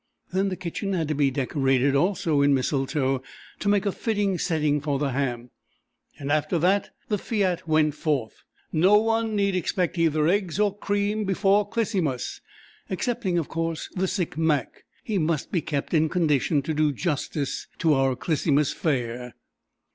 [0.33, 3.21] Then the kitchen had to be decorated, also in mistletoe,
[3.59, 5.51] to make a fitting setting for the ham,
[6.17, 8.41] and after that the fiat went forth.
[8.73, 15.19] No one need expect either eggs or cream before "Clisymus"—excepting, of course, the sick Mac—he
[15.19, 19.35] must be kept in condition to do justice to our "Clisymus" fare.